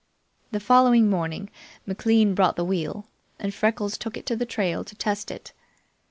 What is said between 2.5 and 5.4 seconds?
the wheel, and Freckles took it to the trail to test